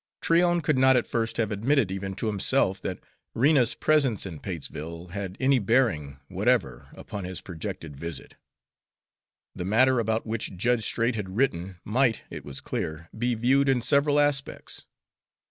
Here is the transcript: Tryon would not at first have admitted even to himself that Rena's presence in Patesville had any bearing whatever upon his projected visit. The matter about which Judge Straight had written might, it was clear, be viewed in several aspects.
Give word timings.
Tryon 0.19 0.63
would 0.65 0.79
not 0.79 0.97
at 0.97 1.05
first 1.05 1.37
have 1.37 1.51
admitted 1.51 1.91
even 1.91 2.15
to 2.15 2.25
himself 2.25 2.81
that 2.81 2.97
Rena's 3.35 3.75
presence 3.75 4.25
in 4.25 4.39
Patesville 4.39 5.09
had 5.09 5.37
any 5.39 5.59
bearing 5.59 6.17
whatever 6.27 6.87
upon 6.93 7.23
his 7.23 7.39
projected 7.39 7.95
visit. 7.95 8.33
The 9.53 9.63
matter 9.65 9.99
about 9.99 10.25
which 10.25 10.57
Judge 10.57 10.85
Straight 10.85 11.13
had 11.13 11.37
written 11.37 11.77
might, 11.83 12.23
it 12.31 12.43
was 12.43 12.61
clear, 12.61 13.09
be 13.15 13.35
viewed 13.35 13.69
in 13.69 13.83
several 13.83 14.19
aspects. 14.19 14.87